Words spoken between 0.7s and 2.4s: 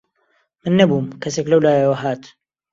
نەبووم، کەسێک لەولایەوە هات